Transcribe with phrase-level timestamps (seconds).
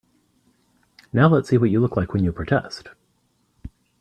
[1.13, 2.87] Now let's see what you look like when you protest.